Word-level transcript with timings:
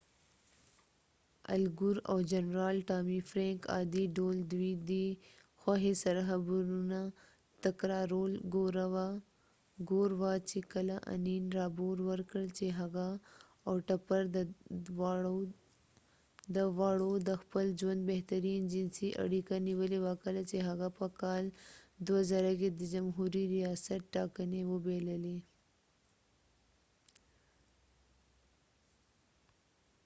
الګور 1.55 1.95
او 2.09 2.17
جنرال 2.31 2.77
ټامی 2.89 3.19
فرینک 3.29 3.61
عادي 3.73 4.03
ډول 4.17 4.35
ددوي 4.43 4.73
دي 4.89 5.05
خوښۍ 5.61 5.93
سر 6.03 6.17
خبرونه 6.29 6.99
تکرارول 7.65 8.31
ګور 9.89 10.09
وه 10.19 10.33
چې 10.49 10.59
کله 10.73 10.95
انین 11.13 11.43
رابور 11.57 11.97
ورکړ 12.09 12.43
چې 12.57 12.65
هغه 12.79 13.07
او 13.67 13.75
ټپر 13.87 14.21
د 16.55 16.57
واړو 16.79 17.11
د 17.27 17.29
خپل 17.41 17.65
ژوند 17.79 17.99
بهترین 18.11 18.61
جنسی 18.73 19.09
اړیکه 19.23 19.55
نیولی 19.67 19.99
وه 20.03 20.13
کله 20.23 20.41
چې 20.49 20.57
هغه 20.69 20.87
په 20.99 21.07
کال 21.21 21.43
2000 22.07 22.59
کې 22.59 22.69
د 22.79 22.81
جمهوری 22.93 23.43
ریاست 23.55 24.01
ټاکنی 24.15 24.61
وبایللی 24.71 25.39